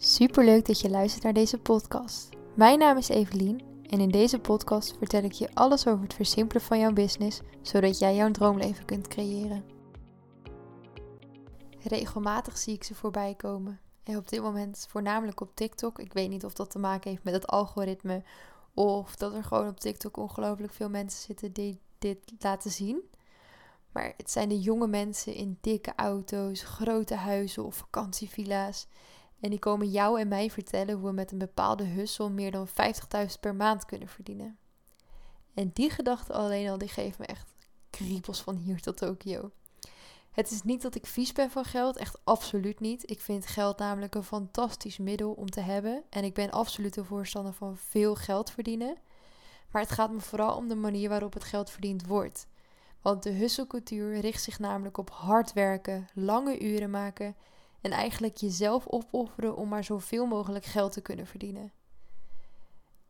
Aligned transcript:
Superleuk 0.00 0.66
dat 0.66 0.80
je 0.80 0.90
luistert 0.90 1.24
naar 1.24 1.32
deze 1.32 1.58
podcast. 1.58 2.28
Mijn 2.54 2.78
naam 2.78 2.96
is 2.96 3.08
Evelien 3.08 3.62
en 3.82 4.00
in 4.00 4.10
deze 4.10 4.38
podcast 4.38 4.96
vertel 4.98 5.22
ik 5.22 5.32
je 5.32 5.54
alles 5.54 5.86
over 5.86 6.02
het 6.02 6.14
versimpelen 6.14 6.62
van 6.62 6.78
jouw 6.78 6.92
business, 6.92 7.40
zodat 7.62 7.98
jij 7.98 8.14
jouw 8.14 8.30
droomleven 8.30 8.84
kunt 8.84 9.08
creëren. 9.08 9.64
Regelmatig 11.78 12.58
zie 12.58 12.74
ik 12.74 12.84
ze 12.84 12.94
voorbij 12.94 13.34
komen. 13.34 13.80
En 14.02 14.16
op 14.16 14.28
dit 14.28 14.42
moment 14.42 14.86
voornamelijk 14.88 15.40
op 15.40 15.50
TikTok. 15.54 15.98
Ik 15.98 16.12
weet 16.12 16.28
niet 16.28 16.44
of 16.44 16.52
dat 16.52 16.70
te 16.70 16.78
maken 16.78 17.10
heeft 17.10 17.24
met 17.24 17.34
het 17.34 17.46
algoritme 17.46 18.22
of 18.74 19.16
dat 19.16 19.34
er 19.34 19.44
gewoon 19.44 19.68
op 19.68 19.80
TikTok 19.80 20.16
ongelooflijk 20.16 20.72
veel 20.72 20.90
mensen 20.90 21.20
zitten 21.20 21.52
die 21.52 21.80
dit 21.98 22.32
laten 22.38 22.70
zien. 22.70 23.00
Maar 23.92 24.14
het 24.16 24.30
zijn 24.30 24.48
de 24.48 24.60
jonge 24.60 24.86
mensen 24.86 25.34
in 25.34 25.58
dikke 25.60 25.92
auto's, 25.96 26.62
grote 26.62 27.14
huizen 27.14 27.64
of 27.64 27.76
vakantievilla's. 27.76 28.86
En 29.40 29.50
die 29.50 29.58
komen 29.58 29.90
jou 29.90 30.20
en 30.20 30.28
mij 30.28 30.50
vertellen 30.50 30.94
hoe 30.94 31.06
we 31.06 31.12
met 31.12 31.32
een 31.32 31.38
bepaalde 31.38 31.84
hussel 31.84 32.30
meer 32.30 32.50
dan 32.50 32.68
50.000 32.68 32.74
per 33.40 33.54
maand 33.54 33.84
kunnen 33.84 34.08
verdienen. 34.08 34.58
En 35.54 35.70
die 35.72 35.90
gedachte 35.90 36.32
alleen 36.32 36.68
al, 36.68 36.78
die 36.78 36.88
geeft 36.88 37.18
me 37.18 37.26
echt 37.26 37.54
kriebels 37.90 38.40
van 38.40 38.56
hier 38.56 38.80
tot 38.80 38.96
Tokio. 38.96 39.50
Het 40.30 40.50
is 40.50 40.62
niet 40.62 40.82
dat 40.82 40.94
ik 40.94 41.06
vies 41.06 41.32
ben 41.32 41.50
van 41.50 41.64
geld, 41.64 41.96
echt 41.96 42.18
absoluut 42.24 42.80
niet. 42.80 43.10
Ik 43.10 43.20
vind 43.20 43.46
geld 43.46 43.78
namelijk 43.78 44.14
een 44.14 44.22
fantastisch 44.22 44.98
middel 44.98 45.32
om 45.32 45.50
te 45.50 45.60
hebben. 45.60 46.02
En 46.10 46.24
ik 46.24 46.34
ben 46.34 46.50
absoluut 46.50 46.96
een 46.96 47.04
voorstander 47.04 47.52
van 47.52 47.76
veel 47.76 48.14
geld 48.14 48.50
verdienen. 48.50 48.96
Maar 49.70 49.82
het 49.82 49.90
gaat 49.90 50.10
me 50.10 50.20
vooral 50.20 50.56
om 50.56 50.68
de 50.68 50.74
manier 50.74 51.08
waarop 51.08 51.32
het 51.32 51.44
geld 51.44 51.70
verdiend 51.70 52.06
wordt. 52.06 52.46
Want 53.02 53.22
de 53.22 53.30
husselcultuur 53.30 54.20
richt 54.20 54.42
zich 54.42 54.58
namelijk 54.58 54.98
op 54.98 55.10
hard 55.10 55.52
werken, 55.52 56.08
lange 56.14 56.60
uren 56.60 56.90
maken 56.90 57.36
en 57.80 57.90
eigenlijk 57.90 58.36
jezelf 58.36 58.86
opofferen 58.86 59.56
om 59.56 59.68
maar 59.68 59.84
zoveel 59.84 60.26
mogelijk 60.26 60.64
geld 60.64 60.92
te 60.92 61.00
kunnen 61.00 61.26
verdienen. 61.26 61.72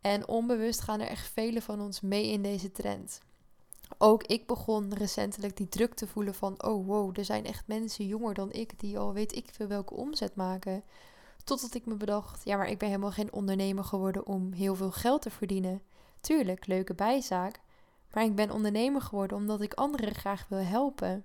En 0.01 0.29
onbewust 0.29 0.81
gaan 0.81 1.01
er 1.01 1.09
echt 1.09 1.29
velen 1.29 1.63
van 1.63 1.81
ons 1.81 2.01
mee 2.01 2.29
in 2.29 2.43
deze 2.43 2.73
trend. 2.73 3.21
Ook 3.99 4.23
ik 4.23 4.47
begon 4.47 4.95
recentelijk 4.95 5.57
die 5.57 5.69
druk 5.69 5.95
te 5.95 6.07
voelen 6.07 6.35
van: 6.35 6.63
oh 6.63 6.87
wow, 6.87 7.19
er 7.19 7.25
zijn 7.25 7.45
echt 7.45 7.67
mensen 7.67 8.07
jonger 8.07 8.35
dan 8.35 8.53
ik 8.53 8.81
die 8.81 8.99
al 8.99 9.13
weet 9.13 9.37
ik 9.37 9.49
veel 9.53 9.67
welke 9.67 9.95
omzet 9.95 10.35
maken. 10.35 10.83
Totdat 11.45 11.75
ik 11.75 11.87
me 11.87 11.95
bedacht: 11.95 12.45
ja, 12.45 12.57
maar 12.57 12.69
ik 12.69 12.79
ben 12.79 12.89
helemaal 12.89 13.11
geen 13.11 13.33
ondernemer 13.33 13.85
geworden 13.85 14.27
om 14.27 14.53
heel 14.53 14.75
veel 14.75 14.91
geld 14.91 15.23
te 15.23 15.31
verdienen. 15.31 15.83
Tuurlijk, 16.21 16.67
leuke 16.67 16.95
bijzaak. 16.95 17.61
Maar 18.13 18.25
ik 18.25 18.35
ben 18.35 18.51
ondernemer 18.51 19.01
geworden 19.01 19.37
omdat 19.37 19.61
ik 19.61 19.75
anderen 19.75 20.15
graag 20.15 20.47
wil 20.49 20.59
helpen. 20.59 21.25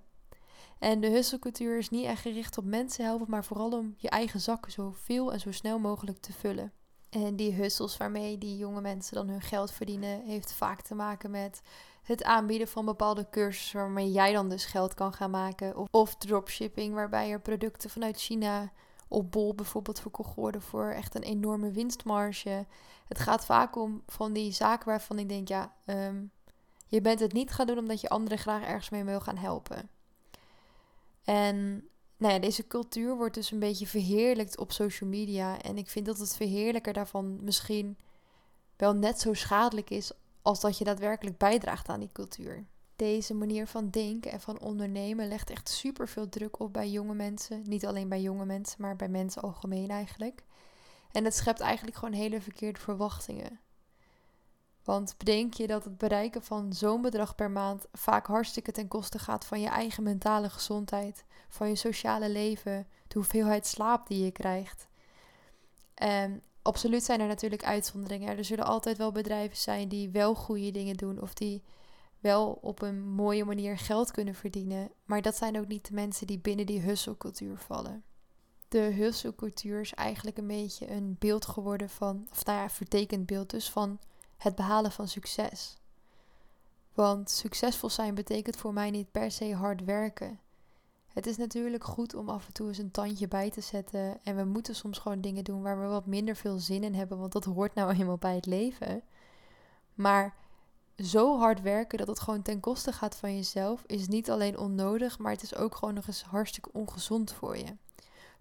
En 0.84 1.00
de 1.00 1.08
husselcultuur 1.08 1.78
is 1.78 1.90
niet 1.90 2.06
echt 2.06 2.22
gericht 2.22 2.58
op 2.58 2.66
mensen 2.66 3.06
helpen, 3.06 3.30
maar 3.30 3.46
vooral 3.46 3.72
om 3.72 3.94
je 3.98 4.10
eigen 4.10 4.40
zakken 4.40 4.72
zo 4.72 4.94
veel 4.98 5.34
en 5.34 5.40
zo 5.40 5.52
snel 5.52 5.80
mogelijk 5.80 6.18
te 6.18 6.34
vullen. 6.34 6.72
En 7.10 7.36
die 7.36 7.54
hussels 7.54 7.98
waarmee 7.98 8.38
die 8.38 8.58
jonge 8.58 8.82
mensen 8.82 9.16
dan 9.16 9.28
hun 9.28 9.42
geld 9.42 9.72
verdienen, 9.72 10.22
heeft 10.22 10.54
vaak 10.54 10.82
te 10.82 10.96
maken 10.96 11.32
met 11.32 11.62
het 12.04 12.24
aanbieden 12.24 12.68
van 12.68 12.86
bepaalde 12.86 13.30
cursussen 13.30 13.80
waarmee 13.80 14.12
jij 14.12 14.34
dan 14.34 14.50
dus 14.50 14.66
geld 14.66 14.94
kan 14.94 15.14
gaan 15.14 15.32
maken. 15.32 15.88
Of, 15.92 16.16
dropshipping, 16.16 16.94
waarbij 16.94 17.32
er 17.32 17.42
producten 17.42 17.90
vanuit 17.90 18.18
China 18.18 18.72
op 19.08 19.32
bol 19.32 19.56
bijvoorbeeld 19.56 20.00
verkocht 20.00 20.36
worden 20.36 20.62
voor 20.62 20.90
echt 20.90 21.16
een 21.16 21.24
enorme 21.24 21.72
winstmarge. 21.72 22.66
Het 23.08 23.20
gaat 23.20 23.46
vaak 23.46 23.76
om 23.76 24.04
van 24.08 24.34
die 24.34 24.52
zaken 24.52 24.88
waarvan 24.88 25.20
ik 25.20 25.30
denk, 25.30 25.48
ja, 25.48 25.74
um, 25.86 26.32
je 26.88 27.02
bent 27.02 27.20
het 27.20 27.34
niet 27.34 27.52
gaan 27.52 27.68
doen 27.68 27.78
omdat 27.78 28.02
je 28.02 28.10
anderen 28.10 28.38
graag 28.38 28.64
ergens 28.64 28.90
mee 28.90 29.04
wil 29.04 29.22
gaan 29.22 29.38
helpen. 29.38 29.90
En 31.24 31.88
nou 32.18 32.34
ja, 32.34 32.40
deze 32.40 32.68
cultuur 32.68 33.16
wordt 33.16 33.36
dus 33.36 33.52
een 33.52 33.60
beetje 33.60 33.88
verheerlijkt 33.88 34.58
op 34.58 34.72
social 34.72 35.10
media. 35.10 35.62
En 35.62 35.78
ik 35.78 35.90
vind 35.90 36.06
dat 36.06 36.18
het 36.18 36.36
verheerlijker 36.36 36.94
daarvan 36.94 37.44
misschien 37.44 37.98
wel 38.78 38.94
net 38.94 39.20
zo 39.20 39.34
schadelijk 39.34 39.90
is 39.90 40.12
als 40.42 40.60
dat 40.60 40.78
je 40.78 40.84
daadwerkelijk 40.84 41.38
bijdraagt 41.38 41.90
aan 41.90 42.00
die 42.00 42.12
cultuur. 42.12 42.66
Deze 42.96 43.34
manier 43.34 43.68
van 43.68 43.90
denken 43.90 44.32
en 44.32 44.42
van 44.42 44.60
ondernemen 44.60 45.28
legt 45.28 45.50
echt 45.50 45.70
super 45.70 46.08
veel 46.08 46.30
druk 46.30 46.60
op 46.60 46.74
bij 46.74 46.90
jonge 46.90 47.14
mensen. 47.14 47.62
Niet 47.66 47.86
alleen 47.86 48.10
bij 48.10 48.22
jonge 48.22 48.46
mensen, 48.46 48.82
maar 48.82 48.96
bij 48.96 49.10
mensen 49.10 49.42
algemeen 49.42 49.90
eigenlijk. 49.90 50.44
En 51.12 51.24
het 51.24 51.36
schept 51.36 51.60
eigenlijk 51.60 51.98
gewoon 51.98 52.14
hele 52.14 52.42
verkeerde 52.42 52.80
verwachtingen. 52.80 53.60
Want 54.84 55.16
bedenk 55.18 55.54
je 55.54 55.68
dat 55.68 55.84
het 55.84 55.98
bereiken 55.98 56.44
van 56.44 56.74
zo'n 56.74 57.02
bedrag 57.02 57.36
per 57.36 57.52
maand 57.52 57.86
vaak 57.92 58.28
hartstikke 58.28 58.72
ten 58.72 58.88
koste 58.88 59.20
gaat 59.20 59.46
van 59.46 59.62
je 59.62 59.68
eigen 59.68 60.04
mentale 60.04 60.50
gezondheid, 60.50 61.26
van 61.48 61.70
je 61.70 61.76
sociale 61.76 62.30
leven, 62.30 62.88
de 63.08 63.18
hoeveelheid 63.18 63.68
slaap 63.68 64.08
die 64.08 64.24
je 64.24 64.32
krijgt. 64.32 64.88
En 65.94 66.42
absoluut 66.62 67.04
zijn 67.04 67.20
er 67.20 67.28
natuurlijk 67.28 67.64
uitzonderingen. 67.64 68.38
Er 68.38 68.46
zullen 68.46 68.66
altijd 68.66 68.98
wel 68.98 69.12
bedrijven 69.12 69.58
zijn 69.58 69.88
die 69.88 70.10
wel 70.10 70.36
goede 70.36 70.72
dingen 70.72 70.98
doen 70.98 71.22
of 71.22 71.34
die 71.34 71.64
wel 72.20 72.60
op 72.62 72.82
een 72.82 73.10
mooie 73.10 73.46
manier 73.46 73.78
geld 73.78 74.12
kunnen 74.12 74.36
verdienen. 74.36 74.92
Maar 75.06 75.22
dat 75.22 75.36
zijn 75.36 75.60
ook 75.60 75.68
niet 75.68 75.88
de 75.88 75.94
mensen 75.94 76.28
die 76.28 76.40
binnen 76.40 76.66
die 76.66 76.80
husselcultuur 76.80 77.58
vallen. 77.58 78.04
De 78.68 78.80
husselcultuur 78.80 79.80
is 79.80 79.94
eigenlijk 79.94 80.38
een 80.38 80.48
beetje 80.48 80.92
een 80.92 81.16
beeld 81.20 81.46
geworden 81.46 81.90
van, 81.90 82.28
of 82.32 82.46
nou 82.46 82.60
ja, 82.60 82.70
vertekend 82.70 83.26
beeld 83.26 83.50
dus 83.50 83.70
van 83.70 84.00
het 84.44 84.56
behalen 84.56 84.92
van 84.92 85.08
succes. 85.08 85.78
Want 86.94 87.30
succesvol 87.30 87.90
zijn 87.90 88.16
betekent 88.16 88.58
voor 88.58 88.74
mij 88.74 88.92
niet 88.92 89.12
per 89.12 89.32
se 89.32 89.56
hard 89.56 89.84
werken. 89.84 90.40
Het 91.08 91.28
is 91.28 91.38
natuurlijk 91.38 91.84
goed 91.84 92.14
om 92.14 92.30
af 92.30 92.48
en 92.48 92.54
toe 92.54 92.68
eens 92.68 92.78
een 92.78 92.92
tandje 92.92 93.28
bij 93.28 93.50
te 93.50 93.62
zetten. 93.62 94.20
En 94.24 94.36
we 94.36 94.44
moeten 94.44 94.76
soms 94.76 94.98
gewoon 94.98 95.22
dingen 95.22 95.44
doen 95.44 95.62
waar 95.62 95.82
we 95.82 95.88
wat 95.88 96.06
minder 96.06 96.36
veel 96.36 96.60
zin 96.60 96.84
in 96.84 96.94
hebben. 96.94 97.20
Want 97.20 97.32
dat 97.32 97.44
hoort 97.44 97.76
nou 97.76 97.94
eenmaal 97.96 98.18
bij 98.18 98.36
het 98.36 98.46
leven. 98.46 99.02
Maar 99.94 100.36
zo 100.98 101.40
hard 101.40 101.62
werken 101.62 101.98
dat 101.98 102.08
het 102.08 102.20
gewoon 102.20 102.42
ten 102.42 102.60
koste 102.60 102.92
gaat 102.92 103.16
van 103.16 103.36
jezelf 103.36 103.84
is 103.86 104.08
niet 104.08 104.30
alleen 104.30 104.58
onnodig, 104.58 105.20
maar 105.20 105.32
het 105.32 105.44
is 105.44 105.56
ook 105.56 105.76
gewoon 105.76 105.94
nog 105.94 106.08
eens 106.08 106.24
hartstikke 106.24 106.70
ongezond 106.74 107.34
voor 107.34 107.58
je. 107.58 107.76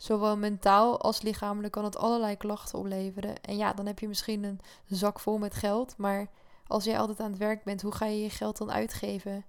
Zowel 0.03 0.37
mentaal 0.37 1.01
als 1.01 1.23
lichamelijk 1.23 1.73
kan 1.73 1.85
het 1.85 1.97
allerlei 1.97 2.37
klachten 2.37 2.79
opleveren. 2.79 3.43
En 3.43 3.57
ja, 3.57 3.73
dan 3.73 3.87
heb 3.87 3.99
je 3.99 4.09
misschien 4.09 4.45
een 4.45 4.61
zak 4.87 5.21
vol 5.21 5.39
met 5.39 5.55
geld. 5.55 5.97
Maar 5.97 6.31
als 6.67 6.85
jij 6.85 6.99
altijd 6.99 7.21
aan 7.21 7.31
het 7.31 7.39
werk 7.39 7.65
bent, 7.65 7.83
hoe 7.83 7.93
ga 7.93 8.07
je 8.07 8.23
je 8.23 8.31
geld 8.31 8.59
dan 8.59 8.73
uitgeven? 8.73 9.45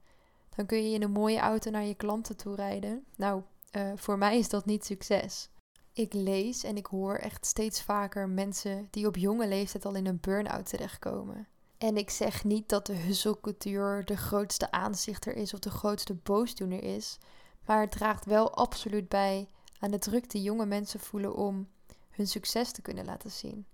Dan 0.56 0.66
kun 0.66 0.84
je 0.84 0.94
in 0.94 1.02
een 1.02 1.12
mooie 1.12 1.40
auto 1.40 1.72
naar 1.72 1.84
je 1.84 1.94
klanten 1.94 2.38
toe 2.38 2.56
rijden. 2.56 3.06
Nou, 3.16 3.42
uh, 3.72 3.92
voor 3.96 4.18
mij 4.18 4.38
is 4.38 4.50
dat 4.50 4.66
niet 4.66 4.86
succes. 4.86 5.50
Ik 5.94 6.14
lees 6.14 6.64
en 6.64 6.78
ik 6.78 6.86
hoor 6.86 7.16
echt 7.16 7.46
steeds 7.46 7.82
vaker 7.82 8.30
mensen 8.30 8.88
die 8.92 9.08
op 9.08 9.16
jonge 9.16 9.48
leeftijd 9.48 9.86
al 9.86 9.96
in 9.96 10.08
een 10.08 10.20
burn-out 10.22 10.70
terechtkomen. 10.70 11.48
En 11.78 11.98
ik 11.98 12.10
zeg 12.10 12.44
niet 12.44 12.70
dat 12.70 12.86
de 12.86 12.94
husselcultuur 12.96 14.06
de 14.06 14.18
grootste 14.18 14.72
aanzichter 14.72 15.36
is 15.36 15.54
of 15.54 15.60
de 15.60 15.72
grootste 15.72 16.14
boosdoener 16.14 16.84
is. 16.84 17.18
Maar 17.66 17.82
het 17.82 17.92
draagt 17.92 18.26
wel 18.26 18.54
absoluut 18.54 19.10
bij 19.10 19.48
aan 19.84 19.92
de 19.92 20.00
druk 20.00 20.30
die 20.30 20.42
jonge 20.42 20.66
mensen 20.66 21.00
voelen 21.00 21.36
om 21.36 21.68
hun 22.10 22.28
succes 22.28 22.72
te 22.72 22.82
kunnen 22.82 23.06
laten 23.06 23.32
zien. 23.32 23.66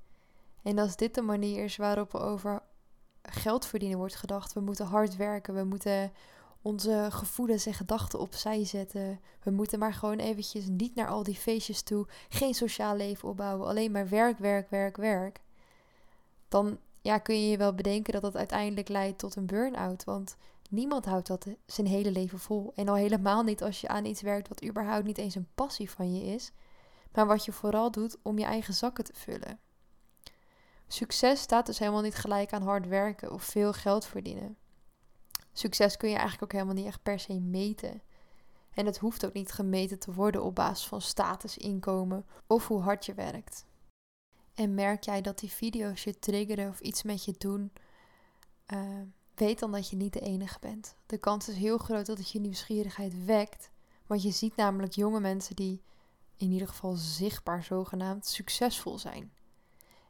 En 0.64 0.78
als 0.78 0.96
dit 0.96 1.16
de 1.16 1.22
manier 1.22 1.64
is 1.64 1.76
waarop 1.78 2.14
er 2.14 2.22
over 2.22 2.62
geld 3.22 3.66
verdienen 3.66 3.98
wordt 3.98 4.16
gedacht, 4.16 4.54
we 4.54 4.60
moeten 4.60 4.86
hard 4.86 5.16
werken, 5.16 5.54
we 5.54 5.64
moeten 5.64 6.12
onze 6.62 7.08
gevoelens 7.12 7.66
en 7.66 7.74
gedachten 7.74 8.20
opzij 8.20 8.66
zetten. 8.66 9.20
We 9.44 9.52
moeten 9.52 9.80
maar 9.80 9.94
gewoon 9.94 10.18
eventjes 10.18 10.66
niet 10.68 10.96
naar 10.96 11.08
al 11.08 11.24
die 11.24 11.36
feestjes 11.36 11.82
toe, 11.82 12.08
geen 12.30 12.54
sociaal 12.54 12.96
leven 12.96 13.30
opbouwen, 13.30 13.68
alleen 13.68 13.92
maar 13.92 14.10
werk, 14.10 14.38
werk, 14.38 14.70
werk, 14.70 14.98
werk. 14.98 15.40
Dan 16.48 16.78
ja, 17.02 17.18
kun 17.18 17.42
je 17.42 17.50
je 17.50 17.58
wel 17.58 17.76
bedenken 17.76 18.14
dat 18.14 18.22
dat 18.22 18.36
uiteindelijk 18.36 18.88
leidt 18.88 19.20
tot 19.20 19.36
een 19.36 19.46
burn-out. 19.46 20.04
Want 20.04 20.36
Niemand 20.70 21.06
houdt 21.06 21.28
dat 21.28 21.48
zijn 21.66 21.88
hele 21.88 22.12
leven 22.12 22.40
vol. 22.40 22.72
En 22.76 22.88
al 22.88 22.96
helemaal 22.96 23.44
niet 23.44 23.64
als 23.64 23.82
je 23.82 23.88
aan 23.88 24.06
iets 24.06 24.22
werkt 24.22 24.48
wat 24.48 24.64
überhaupt 24.64 25.06
niet 25.06 25.18
eens 25.18 25.36
een 25.36 25.50
passie 25.56 25.90
van 25.90 26.14
je 26.14 26.34
is, 26.34 26.52
maar 27.12 27.28
wat 27.28 27.46
je 27.46 27.52
vooral 27.52 27.92
doet 27.92 28.18
om 28.22 28.38
je 28.38 28.46
eigen 28.46 28.74
zakken 28.74 29.04
te 29.04 29.14
vullen. 29.14 29.60
Succes 30.88 31.42
staat 31.42 31.66
dus 31.66 31.80
helemaal 31.80 32.02
niet 32.02 32.16
gelijk 32.16 32.54
aan 32.54 32.62
hard 32.62 32.88
werken 32.88 33.32
of 33.32 33.44
veel 33.44 33.74
geld 33.74 34.06
verdienen. 34.06 34.58
Succes 35.54 35.98
kun 35.98 36.10
je 36.10 36.16
eigenlijk 36.16 36.44
ook 36.44 36.52
helemaal 36.52 36.74
niet 36.74 36.86
echt 36.86 37.04
per 37.04 37.20
se 37.20 37.40
meten. 37.40 38.02
En 38.74 38.86
het 38.86 38.98
hoeft 38.98 39.26
ook 39.26 39.34
niet 39.34 39.52
gemeten 39.52 40.00
te 40.00 40.14
worden 40.14 40.44
op 40.44 40.56
basis 40.56 40.88
van 40.88 41.02
status, 41.02 41.58
inkomen 41.58 42.26
of 42.48 42.68
hoe 42.68 42.82
hard 42.82 43.06
je 43.06 43.14
werkt. 43.14 43.66
En 44.54 44.74
merk 44.74 45.04
jij 45.04 45.22
dat 45.22 45.40
die 45.40 45.52
video's 45.52 46.04
je 46.04 46.20
triggeren 46.20 46.70
of 46.70 46.80
iets 46.80 47.04
met 47.04 47.26
je 47.26 47.34
doen, 47.38 47.72
uh, 48.74 49.02
weet 49.40 49.60
dan 49.60 49.72
dat 49.72 49.90
je 49.90 49.96
niet 49.96 50.14
de 50.14 50.20
enige 50.20 50.58
bent. 50.60 50.96
De 51.06 51.18
kans 51.18 51.50
is 51.50 51.56
heel 51.56 51.78
groot 51.78 52.06
dat 52.06 52.18
het 52.18 52.32
je 52.32 52.40
nieuwsgierigheid 52.40 53.26
wekt. 53.26 53.70
Want 54.08 54.24
je 54.24 54.32
ziet 54.32 54.56
namelijk 54.56 54.94
jonge 54.94 55.20
mensen 55.20 55.56
die 55.56 55.82
in 56.36 56.52
ieder 56.52 56.68
geval 56.68 56.96
zichtbaar 56.96 57.64
zogenaamd 57.64 58.26
succesvol 58.26 58.98
zijn. 58.98 59.32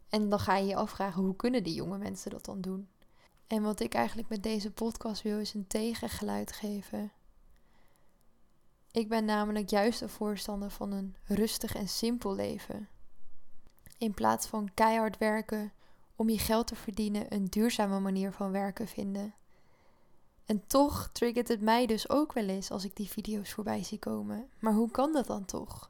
En 0.09 0.29
dan 0.29 0.39
ga 0.39 0.55
je 0.55 0.67
je 0.67 0.75
afvragen 0.75 1.23
hoe 1.23 1.35
kunnen 1.35 1.63
die 1.63 1.73
jonge 1.73 1.97
mensen 1.97 2.31
dat 2.31 2.45
dan 2.45 2.61
doen? 2.61 2.87
En 3.47 3.61
wat 3.61 3.79
ik 3.79 3.93
eigenlijk 3.93 4.29
met 4.29 4.43
deze 4.43 4.71
podcast 4.71 5.21
wil 5.21 5.39
is 5.39 5.53
een 5.53 5.67
tegengeluid 5.67 6.51
geven. 6.51 7.11
Ik 8.91 9.09
ben 9.09 9.25
namelijk 9.25 9.69
juist 9.69 10.01
een 10.01 10.09
voorstander 10.09 10.71
van 10.71 10.91
een 10.91 11.15
rustig 11.23 11.75
en 11.75 11.87
simpel 11.87 12.35
leven. 12.35 12.89
in 13.97 14.13
plaats 14.13 14.47
van 14.47 14.73
keihard 14.73 15.17
werken 15.17 15.71
om 16.19 16.29
je 16.29 16.37
geld 16.37 16.67
te 16.67 16.75
verdienen, 16.75 17.33
een 17.33 17.45
duurzame 17.45 17.99
manier 17.99 18.31
van 18.31 18.51
werken 18.51 18.87
vinden. 18.87 19.33
En 20.45 20.67
toch 20.67 21.09
triggert 21.11 21.47
het 21.47 21.61
mij 21.61 21.85
dus 21.85 22.09
ook 22.09 22.33
wel 22.33 22.47
eens 22.47 22.71
als 22.71 22.85
ik 22.85 22.95
die 22.95 23.09
video's 23.09 23.51
voorbij 23.53 23.83
zie 23.83 23.99
komen. 23.99 24.49
Maar 24.59 24.73
hoe 24.73 24.91
kan 24.91 25.13
dat 25.13 25.27
dan 25.27 25.45
toch? 25.45 25.89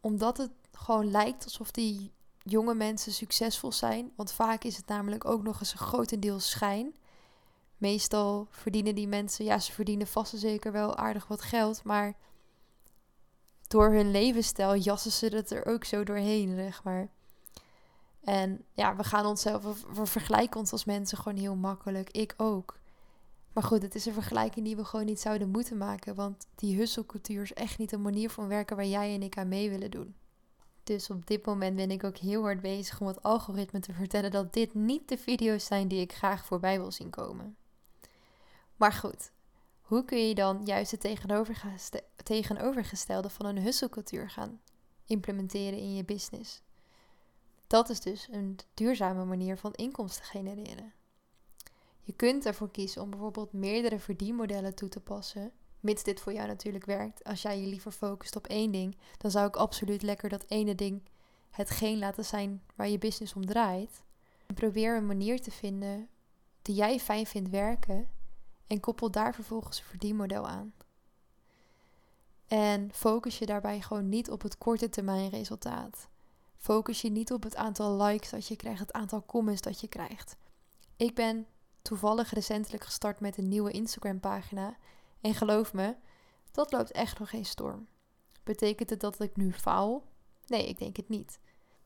Omdat 0.00 0.36
het 0.36 0.50
gewoon 0.72 1.10
lijkt 1.10 1.44
alsof 1.44 1.70
die 1.70 2.12
jonge 2.38 2.74
mensen 2.74 3.12
succesvol 3.12 3.72
zijn. 3.72 4.12
Want 4.16 4.32
vaak 4.32 4.64
is 4.64 4.76
het 4.76 4.86
namelijk 4.86 5.24
ook 5.24 5.42
nog 5.42 5.60
eens 5.60 5.72
een 5.72 5.78
grotendeels 5.78 6.50
schijn. 6.50 6.94
Meestal 7.76 8.46
verdienen 8.50 8.94
die 8.94 9.08
mensen, 9.08 9.44
ja, 9.44 9.58
ze 9.58 9.72
verdienen 9.72 10.06
vast 10.06 10.32
en 10.32 10.38
zeker 10.38 10.72
wel 10.72 10.96
aardig 10.96 11.26
wat 11.26 11.42
geld. 11.42 11.84
Maar 11.84 12.16
door 13.66 13.90
hun 13.92 14.10
levensstijl 14.10 14.76
jassen 14.76 15.12
ze 15.12 15.26
het 15.26 15.50
er 15.50 15.66
ook 15.66 15.84
zo 15.84 16.04
doorheen, 16.04 16.54
zeg 16.56 16.82
maar. 16.84 17.08
En 18.28 18.64
ja, 18.72 18.96
we 18.96 19.04
gaan 19.04 19.26
onszelf, 19.26 19.84
we 19.94 20.06
vergelijken 20.06 20.60
ons 20.60 20.72
als 20.72 20.84
mensen 20.84 21.18
gewoon 21.18 21.38
heel 21.38 21.56
makkelijk. 21.56 22.10
Ik 22.10 22.34
ook. 22.36 22.78
Maar 23.52 23.62
goed, 23.62 23.82
het 23.82 23.94
is 23.94 24.06
een 24.06 24.12
vergelijking 24.12 24.66
die 24.66 24.76
we 24.76 24.84
gewoon 24.84 25.06
niet 25.06 25.20
zouden 25.20 25.50
moeten 25.50 25.76
maken. 25.76 26.14
Want 26.14 26.46
die 26.54 26.76
husselcultuur 26.76 27.42
is 27.42 27.52
echt 27.52 27.78
niet 27.78 27.92
een 27.92 28.02
manier 28.02 28.30
van 28.30 28.48
werken 28.48 28.76
waar 28.76 28.86
jij 28.86 29.14
en 29.14 29.22
ik 29.22 29.38
aan 29.38 29.48
mee 29.48 29.70
willen 29.70 29.90
doen. 29.90 30.14
Dus 30.82 31.10
op 31.10 31.26
dit 31.26 31.46
moment 31.46 31.76
ben 31.76 31.90
ik 31.90 32.04
ook 32.04 32.16
heel 32.16 32.42
hard 32.42 32.60
bezig 32.60 33.00
om 33.00 33.06
het 33.06 33.22
algoritme 33.22 33.80
te 33.80 33.92
vertellen 33.92 34.30
dat 34.30 34.52
dit 34.52 34.74
niet 34.74 35.08
de 35.08 35.18
video's 35.18 35.64
zijn 35.64 35.88
die 35.88 36.00
ik 36.00 36.12
graag 36.12 36.44
voorbij 36.44 36.78
wil 36.78 36.92
zien 36.92 37.10
komen. 37.10 37.56
Maar 38.76 38.92
goed, 38.92 39.32
hoe 39.80 40.04
kun 40.04 40.28
je 40.28 40.34
dan 40.34 40.60
juist 40.64 40.90
het 40.90 41.00
tegenovergestelde 42.24 43.30
van 43.30 43.46
een 43.46 43.58
husselcultuur 43.58 44.30
gaan 44.30 44.60
implementeren 45.04 45.78
in 45.78 45.94
je 45.94 46.04
business? 46.04 46.62
Dat 47.68 47.88
is 47.88 48.00
dus 48.00 48.28
een 48.30 48.58
duurzame 48.74 49.24
manier 49.24 49.58
van 49.58 49.72
inkomsten 49.72 50.24
genereren. 50.24 50.92
Je 52.00 52.12
kunt 52.12 52.46
ervoor 52.46 52.70
kiezen 52.70 53.02
om 53.02 53.10
bijvoorbeeld 53.10 53.52
meerdere 53.52 53.98
verdienmodellen 53.98 54.74
toe 54.74 54.88
te 54.88 55.00
passen, 55.00 55.52
mits 55.80 56.02
dit 56.02 56.20
voor 56.20 56.32
jou 56.32 56.46
natuurlijk 56.46 56.84
werkt. 56.84 57.24
Als 57.24 57.42
jij 57.42 57.60
je 57.60 57.66
liever 57.66 57.92
focust 57.92 58.36
op 58.36 58.46
één 58.46 58.72
ding, 58.72 58.96
dan 59.18 59.30
zou 59.30 59.46
ik 59.46 59.56
absoluut 59.56 60.02
lekker 60.02 60.28
dat 60.28 60.44
ene 60.48 60.74
ding 60.74 61.02
hetgeen 61.50 61.98
laten 61.98 62.24
zijn 62.24 62.62
waar 62.74 62.88
je 62.88 62.98
business 62.98 63.34
om 63.34 63.46
draait. 63.46 64.02
En 64.46 64.54
probeer 64.54 64.96
een 64.96 65.06
manier 65.06 65.40
te 65.40 65.50
vinden 65.50 66.08
die 66.62 66.74
jij 66.74 67.00
fijn 67.00 67.26
vindt 67.26 67.50
werken 67.50 68.08
en 68.66 68.80
koppel 68.80 69.10
daar 69.10 69.34
vervolgens 69.34 69.78
een 69.78 69.84
verdienmodel 69.84 70.48
aan. 70.48 70.74
En 72.46 72.92
focus 72.92 73.38
je 73.38 73.46
daarbij 73.46 73.80
gewoon 73.80 74.08
niet 74.08 74.30
op 74.30 74.42
het 74.42 74.58
korte 74.58 74.88
termijn 74.88 75.30
resultaat. 75.30 76.08
Focus 76.58 77.00
je 77.00 77.10
niet 77.10 77.32
op 77.32 77.42
het 77.42 77.56
aantal 77.56 78.02
likes 78.02 78.30
dat 78.30 78.46
je 78.46 78.56
krijgt, 78.56 78.80
het 78.80 78.92
aantal 78.92 79.26
comments 79.26 79.60
dat 79.60 79.80
je 79.80 79.88
krijgt. 79.88 80.36
Ik 80.96 81.14
ben 81.14 81.46
toevallig 81.82 82.30
recentelijk 82.30 82.84
gestart 82.84 83.20
met 83.20 83.38
een 83.38 83.48
nieuwe 83.48 83.70
Instagram 83.70 84.20
pagina 84.20 84.76
en 85.20 85.34
geloof 85.34 85.72
me, 85.72 85.96
dat 86.50 86.72
loopt 86.72 86.90
echt 86.90 87.18
nog 87.18 87.30
geen 87.30 87.44
storm. 87.44 87.86
Betekent 88.44 88.90
het 88.90 89.00
dat 89.00 89.20
ik 89.20 89.36
nu 89.36 89.52
faal? 89.52 90.04
Nee, 90.46 90.68
ik 90.68 90.78
denk 90.78 90.96
het 90.96 91.08
niet. 91.08 91.40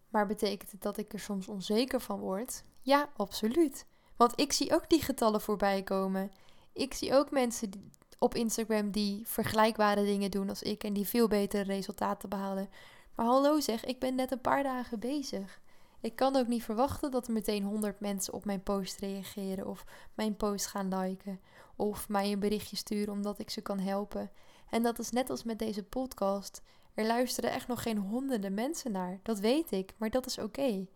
Maar 0.08 0.26
betekent 0.26 0.70
het 0.70 0.82
dat 0.82 0.96
ik 0.96 1.12
er 1.12 1.20
soms 1.20 1.48
onzeker 1.48 2.00
van 2.00 2.18
word? 2.18 2.62
Ja, 2.80 3.10
absoluut. 3.16 3.86
Want 4.16 4.40
ik 4.40 4.52
zie 4.52 4.74
ook 4.74 4.90
die 4.90 5.02
getallen 5.02 5.40
voorbij 5.40 5.82
komen. 5.82 6.30
Ik 6.72 6.94
zie 6.94 7.14
ook 7.14 7.30
mensen 7.30 7.70
op 8.18 8.34
Instagram 8.34 8.90
die 8.90 9.26
vergelijkbare 9.26 10.04
dingen 10.04 10.30
doen 10.30 10.48
als 10.48 10.62
ik 10.62 10.84
en 10.84 10.92
die 10.92 11.06
veel 11.06 11.28
betere 11.28 11.62
resultaten 11.62 12.28
behalen. 12.28 12.68
Maar 13.14 13.26
hallo 13.26 13.60
zeg, 13.60 13.84
ik 13.84 13.98
ben 13.98 14.14
net 14.14 14.30
een 14.30 14.40
paar 14.40 14.62
dagen 14.62 14.98
bezig. 14.98 15.60
Ik 16.00 16.16
kan 16.16 16.36
ook 16.36 16.46
niet 16.46 16.64
verwachten 16.64 17.10
dat 17.10 17.26
er 17.26 17.32
meteen 17.32 17.64
100 17.64 18.00
mensen 18.00 18.32
op 18.32 18.44
mijn 18.44 18.62
post 18.62 18.98
reageren 18.98 19.66
of 19.66 19.84
mijn 20.14 20.36
post 20.36 20.66
gaan 20.66 20.98
liken 20.98 21.40
of 21.76 22.08
mij 22.08 22.32
een 22.32 22.38
berichtje 22.38 22.76
sturen 22.76 23.12
omdat 23.12 23.38
ik 23.38 23.50
ze 23.50 23.60
kan 23.60 23.78
helpen. 23.78 24.30
En 24.70 24.82
dat 24.82 24.98
is 24.98 25.10
net 25.10 25.30
als 25.30 25.44
met 25.44 25.58
deze 25.58 25.82
podcast. 25.82 26.62
Er 26.94 27.06
luisteren 27.06 27.52
echt 27.52 27.68
nog 27.68 27.82
geen 27.82 27.98
honderden 27.98 28.54
mensen 28.54 28.92
naar. 28.92 29.20
Dat 29.22 29.38
weet 29.38 29.70
ik, 29.70 29.94
maar 29.96 30.10
dat 30.10 30.26
is 30.26 30.38
oké. 30.38 30.86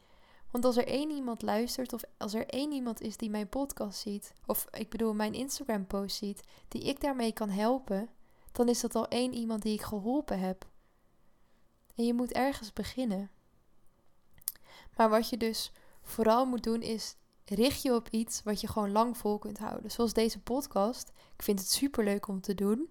Want 0.50 0.64
als 0.64 0.76
er 0.76 0.86
één 0.86 1.10
iemand 1.10 1.42
luistert 1.42 1.92
of 1.92 2.02
als 2.16 2.34
er 2.34 2.46
één 2.46 2.72
iemand 2.72 3.00
is 3.00 3.16
die 3.16 3.30
mijn 3.30 3.48
podcast 3.48 4.00
ziet, 4.00 4.32
of 4.46 4.66
ik 4.70 4.90
bedoel 4.90 5.14
mijn 5.14 5.34
Instagram 5.34 5.86
post 5.86 6.16
ziet, 6.16 6.42
die 6.68 6.82
ik 6.82 7.00
daarmee 7.00 7.32
kan 7.32 7.48
helpen, 7.48 8.08
dan 8.52 8.68
is 8.68 8.80
dat 8.80 8.94
al 8.94 9.08
één 9.08 9.34
iemand 9.34 9.62
die 9.62 9.74
ik 9.74 9.82
geholpen 9.82 10.38
heb. 10.38 10.66
En 11.96 12.04
je 12.04 12.14
moet 12.14 12.32
ergens 12.32 12.72
beginnen. 12.72 13.30
Maar 14.96 15.08
wat 15.08 15.28
je 15.28 15.36
dus 15.36 15.72
vooral 16.02 16.46
moet 16.46 16.62
doen 16.62 16.82
is 16.82 17.16
richt 17.44 17.82
je 17.82 17.94
op 17.94 18.08
iets 18.08 18.42
wat 18.42 18.60
je 18.60 18.66
gewoon 18.66 18.92
lang 18.92 19.16
vol 19.16 19.38
kunt 19.38 19.58
houden. 19.58 19.90
Zoals 19.90 20.12
deze 20.12 20.40
podcast. 20.40 21.12
Ik 21.36 21.42
vind 21.42 21.58
het 21.58 21.70
super 21.70 22.04
leuk 22.04 22.28
om 22.28 22.40
te 22.40 22.54
doen. 22.54 22.90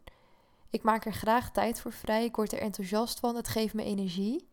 Ik 0.69 0.83
maak 0.83 1.05
er 1.05 1.13
graag 1.13 1.51
tijd 1.51 1.81
voor 1.81 1.91
vrij. 1.91 2.25
Ik 2.25 2.35
word 2.35 2.53
er 2.53 2.59
enthousiast 2.59 3.19
van. 3.19 3.35
Het 3.35 3.47
geeft 3.47 3.73
me 3.73 3.83
energie. 3.83 4.47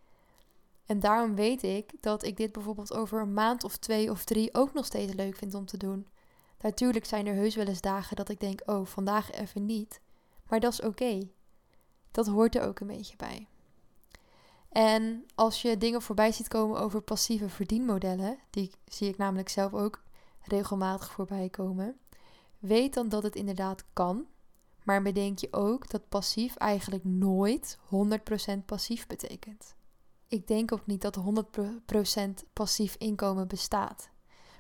En 0.87 1.01
daarom 1.01 1.35
weet 1.35 1.63
ik 1.63 1.93
dat 2.01 2.25
ik 2.25 2.37
dit 2.37 2.53
bijvoorbeeld 2.53 2.93
over 2.93 3.21
een 3.21 3.33
maand 3.33 3.65
of 3.65 3.77
twee 3.77 4.11
of 4.11 4.25
drie 4.25 4.55
ook 4.55 4.73
nog 4.73 4.87
steeds 4.87 5.13
leuk 5.13 5.37
vind 5.37 5.55
om 5.55 5.67
te 5.67 5.77
doen. 5.77 6.07
Natuurlijk 6.61 7.05
zijn 7.05 7.27
er 7.27 7.35
heus 7.35 7.55
wel 7.55 7.67
eens 7.67 7.81
dagen 7.81 8.17
dat 8.17 8.29
ik 8.29 8.41
denk: 8.41 8.63
oh, 8.67 8.87
vandaag 8.87 9.31
even 9.31 9.67
niet. 9.67 10.01
Maar 10.49 10.61
dat 10.61 10.73
is 10.73 10.83
oké. 10.83 11.29
Dat 12.11 12.27
hoort 12.27 12.57
er 12.57 12.63
ook 12.63 12.81
een 12.81 12.87
beetje 12.87 13.17
bij. 13.17 13.49
En 14.73 15.25
als 15.35 15.63
je 15.63 15.79
dingen 15.79 16.03
voorbij 16.03 16.33
ziet 16.33 16.49
komen 16.49 16.81
over 16.81 17.01
passieve 17.01 17.49
verdienmodellen, 17.49 18.39
die 18.51 18.71
zie 18.85 19.09
ik 19.09 19.17
namelijk 19.17 19.49
zelf 19.49 19.75
ook 19.75 20.03
regelmatig 20.41 21.11
voorbij 21.11 21.49
komen, 21.49 21.99
weet 22.59 22.95
dan 22.95 23.09
dat 23.09 23.23
het 23.23 23.37
inderdaad 23.37 23.85
kan. 23.93 24.27
Maar 24.83 25.03
bedenk 25.03 25.39
je 25.39 25.53
ook 25.53 25.91
dat 25.91 26.09
passief 26.09 26.57
eigenlijk 26.57 27.05
nooit 27.05 27.79
100% 28.55 28.65
passief 28.67 29.07
betekent. 29.07 29.75
Ik 30.29 30.47
denk 30.47 30.73
ook 30.73 30.87
niet 30.87 31.01
dat 31.01 31.19
100% 31.19 32.29
passief 32.53 32.95
inkomen 32.99 33.49
bestaat. 33.49 34.11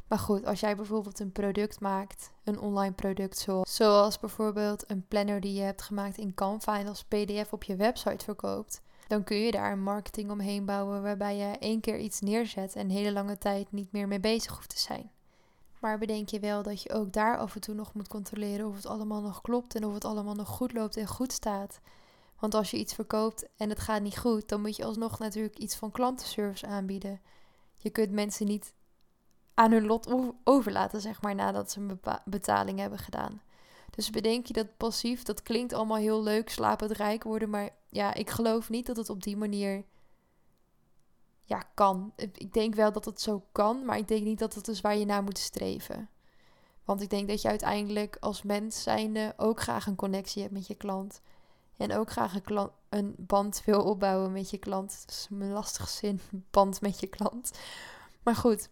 Maar 0.09 0.19
goed, 0.19 0.45
als 0.45 0.61
jij 0.61 0.77
bijvoorbeeld 0.77 1.21
een 1.21 1.33
product 1.33 1.81
maakt, 1.81 2.31
een 2.45 2.61
online 2.61 2.95
product, 2.95 3.39
zoals, 3.39 3.75
zoals 3.75 4.19
bijvoorbeeld 4.19 4.91
een 4.91 5.07
planner 5.09 5.41
die 5.41 5.55
je 5.55 5.63
hebt 5.63 5.83
gemaakt 5.83 6.19
in 6.19 6.35
Canva 6.35 6.79
en 6.79 6.89
als 6.89 7.05
PDF 7.05 7.53
op 7.53 7.63
je 7.63 7.77
website 7.77 8.25
verkoopt, 8.25 8.83
dan 9.13 9.25
kun 9.25 9.37
je 9.37 9.51
daar 9.51 9.73
een 9.73 9.83
marketing 9.83 10.31
omheen 10.31 10.65
bouwen 10.65 11.03
waarbij 11.03 11.37
je 11.37 11.59
één 11.59 11.81
keer 11.81 11.99
iets 11.99 12.21
neerzet 12.21 12.77
en 12.77 12.89
hele 12.89 13.13
lange 13.13 13.39
tijd 13.39 13.73
niet 13.73 13.93
meer 13.93 14.09
mee 14.09 14.21
bezig 14.21 14.55
hoeft 14.55 14.69
te 14.69 14.79
zijn. 14.79 15.11
Maar 15.81 15.99
bedenk 15.99 16.29
je 16.29 16.41
wel 16.41 16.63
dat 16.63 16.83
je 16.83 16.93
ook 16.93 17.13
daar 17.13 17.39
af 17.39 17.55
en 17.55 17.61
toe 17.61 17.75
nog 17.75 17.95
moet 17.95 18.09
controleren 18.09 18.67
of 18.67 18.77
het 18.77 18.87
allemaal 18.87 19.21
nog 19.21 19.41
klopt 19.41 19.75
en 19.75 19.85
of 19.85 19.95
het 19.95 20.05
allemaal 20.05 20.35
nog 20.35 20.49
goed 20.49 20.73
loopt 20.73 20.97
en 20.97 21.07
goed 21.07 21.33
staat. 21.33 21.81
Want 22.39 22.55
als 22.55 22.71
je 22.71 22.79
iets 22.79 22.95
verkoopt 22.95 23.49
en 23.57 23.69
het 23.69 23.79
gaat 23.79 24.03
niet 24.03 24.19
goed, 24.19 24.49
dan 24.49 24.61
moet 24.61 24.77
je 24.77 24.85
alsnog 24.85 25.19
natuurlijk 25.19 25.59
iets 25.59 25.77
van 25.77 25.91
klantenservice 25.91 26.67
aanbieden. 26.67 27.21
Je 27.77 27.91
kunt 27.91 28.11
mensen 28.11 28.47
niet 28.47 28.75
aan 29.55 29.73
hun 29.73 29.87
lot 29.87 30.15
overlaten, 30.45 31.01
zeg 31.01 31.23
maar, 31.23 31.35
nadat 31.35 31.71
ze 31.71 31.81
een 31.81 32.01
betaling 32.25 32.79
hebben 32.79 32.99
gedaan. 32.99 33.41
Dus 33.97 34.11
bedenk 34.11 34.47
je 34.47 34.53
dat 34.53 34.77
passief, 34.77 35.23
dat 35.23 35.43
klinkt 35.43 35.73
allemaal 35.73 35.97
heel 35.97 36.23
leuk, 36.23 36.51
slapend 36.51 36.91
rijk 36.91 37.23
worden, 37.23 37.51
maar 37.51 37.71
ja, 37.89 38.15
ik 38.15 38.31
geloof 38.31 38.71
niet 38.71 38.87
dat 38.87 38.97
het 38.97 39.11
op 39.11 39.23
die 39.23 39.37
manier 39.37 39.85
ja, 41.45 41.63
kan. 41.75 42.13
Ik 42.17 42.53
denk 42.53 42.75
wel 42.75 42.93
dat 42.93 43.05
het 43.05 43.21
zo 43.21 43.45
kan, 43.53 43.85
maar 43.85 43.99
ik 43.99 44.09
denk 44.09 44.25
niet 44.25 44.39
dat 44.39 44.55
het 44.55 44.69
is 44.69 44.81
waar 44.81 44.97
je 44.97 45.05
naar 45.05 45.23
moet 45.23 45.39
streven. 45.39 46.09
Want 46.85 47.03
ik 47.03 47.11
denk 47.11 47.29
dat 47.29 47.43
je 47.43 47.49
uiteindelijk 47.49 48.17
als 48.21 48.43
mens 48.43 48.83
zijnde 48.83 49.35
ook 49.37 49.61
graag 49.61 49.87
een 49.87 49.97
connectie 49.97 50.43
hebt 50.43 50.55
met 50.55 50.67
je 50.67 50.75
klant. 50.75 51.21
En 51.77 51.93
ook 51.93 52.11
graag 52.11 52.35
een, 52.35 52.43
klant, 52.43 52.73
een 52.89 53.15
band 53.19 53.63
wil 53.65 53.85
opbouwen 53.85 54.33
met 54.33 54.51
je 54.51 54.59
klant. 54.59 55.03
Dat 55.07 55.15
is 55.15 55.27
een 55.31 55.53
lastig 55.53 55.89
zin, 55.89 56.21
band 56.51 56.81
met 56.81 57.01
je 57.01 57.07
klant. 57.07 57.51
Maar 58.23 58.37
goed, 58.37 58.69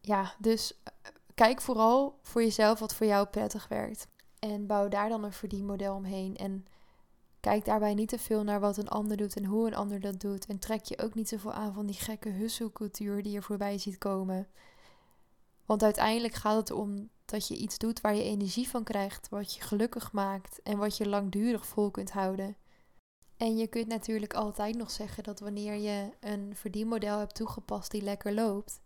ja, 0.00 0.34
dus 0.38 0.74
eh, 0.82 0.92
kijk 1.34 1.60
vooral 1.60 2.18
voor 2.22 2.42
jezelf 2.42 2.78
wat 2.78 2.94
voor 2.94 3.06
jou 3.06 3.26
prettig 3.26 3.68
werkt. 3.68 4.08
En 4.38 4.66
bouw 4.66 4.88
daar 4.88 5.08
dan 5.08 5.24
een 5.24 5.32
verdienmodel 5.32 5.94
omheen. 5.94 6.36
En 6.36 6.66
kijk 7.40 7.64
daarbij 7.64 7.94
niet 7.94 8.08
te 8.08 8.18
veel 8.18 8.42
naar 8.42 8.60
wat 8.60 8.76
een 8.76 8.88
ander 8.88 9.16
doet 9.16 9.36
en 9.36 9.44
hoe 9.44 9.66
een 9.66 9.74
ander 9.74 10.00
dat 10.00 10.20
doet. 10.20 10.46
En 10.46 10.58
trek 10.58 10.84
je 10.84 10.98
ook 10.98 11.14
niet 11.14 11.28
zoveel 11.28 11.52
aan 11.52 11.72
van 11.72 11.86
die 11.86 11.96
gekke 11.96 12.28
husselcultuur 12.28 13.22
die 13.22 13.32
je 13.32 13.42
voorbij 13.42 13.78
ziet 13.78 13.98
komen. 13.98 14.48
Want 15.66 15.82
uiteindelijk 15.82 16.34
gaat 16.34 16.56
het 16.56 16.70
om 16.70 17.08
dat 17.24 17.48
je 17.48 17.56
iets 17.56 17.78
doet 17.78 18.00
waar 18.00 18.14
je 18.14 18.22
energie 18.22 18.68
van 18.68 18.84
krijgt, 18.84 19.28
wat 19.28 19.54
je 19.54 19.60
gelukkig 19.60 20.12
maakt 20.12 20.62
en 20.62 20.78
wat 20.78 20.96
je 20.96 21.08
langdurig 21.08 21.66
vol 21.66 21.90
kunt 21.90 22.10
houden. 22.10 22.56
En 23.36 23.56
je 23.56 23.66
kunt 23.66 23.86
natuurlijk 23.86 24.34
altijd 24.34 24.76
nog 24.76 24.90
zeggen 24.90 25.22
dat 25.22 25.40
wanneer 25.40 25.74
je 25.74 26.10
een 26.20 26.56
verdienmodel 26.56 27.18
hebt 27.18 27.34
toegepast 27.34 27.90
die 27.90 28.02
lekker 28.02 28.34
loopt 28.34 28.80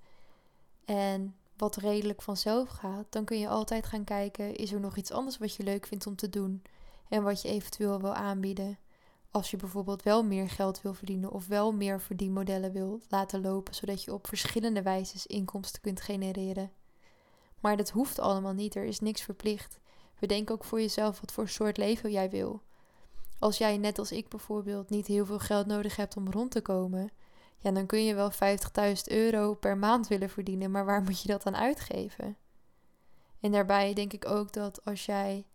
en 0.84 1.36
wat 1.62 1.76
redelijk 1.76 2.22
vanzelf 2.22 2.68
gaat, 2.68 3.06
dan 3.10 3.24
kun 3.24 3.38
je 3.38 3.48
altijd 3.48 3.86
gaan 3.86 4.04
kijken: 4.04 4.54
is 4.54 4.72
er 4.72 4.80
nog 4.80 4.96
iets 4.96 5.12
anders 5.12 5.38
wat 5.38 5.54
je 5.54 5.62
leuk 5.62 5.86
vindt 5.86 6.06
om 6.06 6.16
te 6.16 6.28
doen 6.28 6.62
en 7.08 7.22
wat 7.22 7.42
je 7.42 7.48
eventueel 7.48 8.00
wil 8.00 8.14
aanbieden? 8.14 8.78
Als 9.30 9.50
je 9.50 9.56
bijvoorbeeld 9.56 10.02
wel 10.02 10.24
meer 10.24 10.50
geld 10.50 10.82
wil 10.82 10.94
verdienen 10.94 11.30
of 11.30 11.46
wel 11.46 11.72
meer 11.72 12.00
verdienmodellen 12.00 12.72
wil 12.72 13.00
laten 13.08 13.40
lopen, 13.40 13.74
zodat 13.74 14.02
je 14.02 14.12
op 14.12 14.26
verschillende 14.26 14.82
wijzes 14.82 15.26
inkomsten 15.26 15.80
kunt 15.80 16.00
genereren. 16.00 16.72
Maar 17.60 17.76
dat 17.76 17.90
hoeft 17.90 18.18
allemaal 18.18 18.54
niet, 18.54 18.74
er 18.74 18.84
is 18.84 19.00
niks 19.00 19.22
verplicht. 19.22 19.78
Bedenk 20.18 20.50
ook 20.50 20.64
voor 20.64 20.80
jezelf 20.80 21.20
wat 21.20 21.32
voor 21.32 21.48
soort 21.48 21.76
leven 21.76 22.10
jij 22.10 22.30
wil. 22.30 22.62
Als 23.38 23.58
jij 23.58 23.76
net 23.76 23.98
als 23.98 24.12
ik 24.12 24.28
bijvoorbeeld 24.28 24.90
niet 24.90 25.06
heel 25.06 25.26
veel 25.26 25.38
geld 25.38 25.66
nodig 25.66 25.96
hebt 25.96 26.16
om 26.16 26.30
rond 26.30 26.50
te 26.50 26.60
komen, 26.60 27.10
ja, 27.62 27.70
dan 27.70 27.86
kun 27.86 28.04
je 28.04 28.14
wel 28.14 28.32
50.000 28.32 28.36
euro 29.04 29.54
per 29.54 29.76
maand 29.76 30.08
willen 30.08 30.30
verdienen, 30.30 30.70
maar 30.70 30.84
waar 30.84 31.02
moet 31.02 31.22
je 31.22 31.28
dat 31.28 31.42
dan 31.42 31.56
uitgeven? 31.56 32.36
En 33.40 33.52
daarbij 33.52 33.94
denk 33.94 34.12
ik 34.12 34.28
ook 34.28 34.52
dat 34.52 34.84
als 34.84 35.06
jij, 35.06 35.46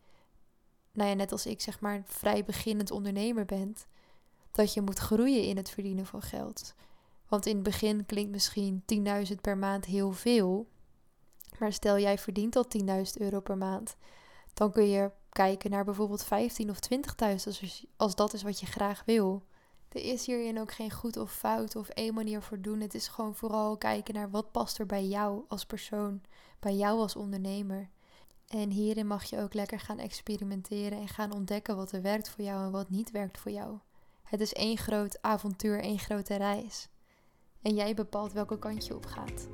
nou 0.92 1.10
ja, 1.10 1.16
net 1.16 1.32
als 1.32 1.46
ik 1.46 1.62
zeg 1.62 1.80
maar, 1.80 2.02
vrij 2.06 2.44
beginnend 2.44 2.92
ondernemer 2.92 3.46
bent, 3.46 3.88
dat 4.52 4.74
je 4.74 4.82
moet 4.82 5.00
groeien 5.00 5.44
in 5.44 5.58
het 5.58 5.70
verdienen 5.70 6.06
van 6.06 6.22
geld. 6.22 6.74
Want 7.28 7.46
in 7.46 7.56
het 7.56 7.64
begin 7.64 8.06
klinkt 8.06 8.32
misschien 8.32 8.84
10.000 9.30 9.42
per 9.42 9.58
maand 9.58 9.86
heel 9.86 10.12
veel, 10.12 10.68
maar 11.60 11.74
stel 11.74 12.00
jij 12.00 12.18
verdient 12.18 12.56
al 12.56 12.66
10.000 12.80 12.86
euro 13.14 13.40
per 13.40 13.58
maand, 13.58 13.96
dan 14.54 14.72
kun 14.72 14.88
je 14.88 15.12
kijken 15.30 15.72
naar 15.72 15.86
bijvoorbeeld 15.86 16.24
15 16.24 16.70
of 16.70 16.80
20.000 16.94 17.34
als, 17.46 17.86
als 17.96 18.16
dat 18.16 18.34
is 18.34 18.44
wat 18.44 18.60
je 18.60 18.66
graag 18.66 19.04
wil. 19.06 19.44
Er 19.90 20.02
is 20.02 20.26
hierin 20.26 20.60
ook 20.60 20.72
geen 20.72 20.92
goed 20.92 21.18
of 21.18 21.34
fout 21.34 21.76
of 21.76 21.90
één 21.90 22.14
manier 22.14 22.42
voor 22.42 22.62
doen. 22.62 22.80
Het 22.80 22.94
is 22.94 23.08
gewoon 23.08 23.36
vooral 23.36 23.78
kijken 23.78 24.14
naar 24.14 24.30
wat 24.30 24.52
past 24.52 24.80
er 24.80 24.86
bij 24.86 25.06
jou 25.06 25.44
als 25.48 25.66
persoon, 25.66 26.22
bij 26.60 26.76
jou 26.76 27.00
als 27.00 27.16
ondernemer. 27.16 27.90
En 28.48 28.70
hierin 28.70 29.08
mag 29.08 29.24
je 29.24 29.40
ook 29.40 29.54
lekker 29.54 29.80
gaan 29.80 30.00
experimenteren 30.00 30.98
en 30.98 31.08
gaan 31.08 31.34
ontdekken 31.34 31.76
wat 31.76 31.92
er 31.92 32.02
werkt 32.02 32.30
voor 32.30 32.44
jou 32.44 32.66
en 32.66 32.72
wat 32.72 32.90
niet 32.90 33.12
werkt 33.12 33.38
voor 33.38 33.52
jou. 33.52 33.78
Het 34.24 34.42
is 34.42 34.54
één 34.54 34.78
groot 34.78 35.22
avontuur, 35.22 35.80
één 35.80 36.00
grote 36.00 36.36
reis. 36.36 36.90
En 37.62 37.76
jij 37.76 37.94
bepaalt 37.94 38.34
welke 38.34 38.60
kant 38.60 38.86
je 38.86 38.96
op 38.96 39.06
gaat. 39.06 39.48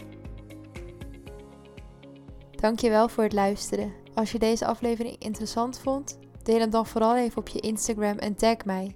Dankjewel 2.52 3.10
voor 3.10 3.24
het 3.24 3.34
luisteren. 3.34 3.94
Als 4.14 4.32
je 4.32 4.40
deze 4.40 4.66
aflevering 4.66 5.18
interessant 5.18 5.80
vond, 5.80 6.20
deel 6.44 6.60
hem 6.60 6.70
dan 6.70 6.86
vooral 6.86 7.16
even 7.16 7.38
op 7.38 7.48
je 7.48 7.60
Instagram 7.60 8.18
en 8.18 8.36
tag 8.36 8.66
mij, 8.66 8.96